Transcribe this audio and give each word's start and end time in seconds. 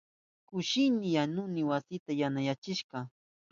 Kushni 0.47 1.07
yanuna 1.15 1.61
wasita 1.69 2.11
yanayachishka. 2.21 2.99